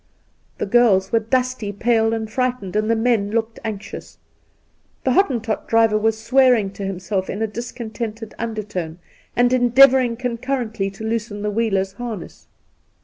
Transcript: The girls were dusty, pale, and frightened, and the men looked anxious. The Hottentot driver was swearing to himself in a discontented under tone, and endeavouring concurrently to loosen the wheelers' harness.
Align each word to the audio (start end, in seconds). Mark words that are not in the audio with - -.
The 0.57 0.65
girls 0.65 1.11
were 1.11 1.19
dusty, 1.19 1.71
pale, 1.71 2.11
and 2.11 2.27
frightened, 2.27 2.75
and 2.75 2.89
the 2.89 2.95
men 2.95 3.29
looked 3.29 3.59
anxious. 3.63 4.17
The 5.03 5.11
Hottentot 5.11 5.67
driver 5.67 5.95
was 5.99 6.19
swearing 6.19 6.71
to 6.71 6.83
himself 6.83 7.29
in 7.29 7.43
a 7.43 7.45
discontented 7.45 8.33
under 8.39 8.63
tone, 8.63 8.97
and 9.35 9.53
endeavouring 9.53 10.17
concurrently 10.17 10.89
to 10.89 11.03
loosen 11.03 11.43
the 11.43 11.51
wheelers' 11.51 11.93
harness. 11.93 12.47